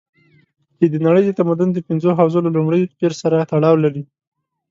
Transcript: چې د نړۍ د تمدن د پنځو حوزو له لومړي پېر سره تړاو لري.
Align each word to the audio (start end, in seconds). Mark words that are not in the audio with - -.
چې 0.77 0.85
د 0.93 0.95
نړۍ 1.05 1.23
د 1.25 1.31
تمدن 1.39 1.69
د 1.73 1.77
پنځو 1.87 2.09
حوزو 2.17 2.39
له 2.45 2.51
لومړي 2.57 2.81
پېر 2.99 3.11
سره 3.21 3.47
تړاو 3.51 3.75
لري. 3.83 4.03